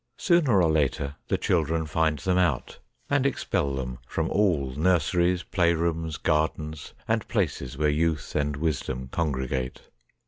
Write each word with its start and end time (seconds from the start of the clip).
Sooner 0.17 0.63
or 0.63 0.71
later 0.71 1.13
the 1.27 1.37
children 1.37 1.85
find 1.85 2.17
them 2.17 2.39
out, 2.39 2.79
and 3.07 3.23
expel 3.23 3.75
them 3.75 3.99
from 4.07 4.31
ON 4.31 4.31
DIGGING 4.31 4.41
HOLES 4.41 4.59
111 4.77 4.87
all 4.87 4.93
nurseries, 4.93 5.43
playrooms, 5.43 6.17
gardens, 6.17 6.93
and 7.07 7.27
places 7.27 7.77
where 7.77 7.87
youth 7.87 8.33
and 8.35 8.55
wisdom 8.55 9.09
congregate. 9.11 9.81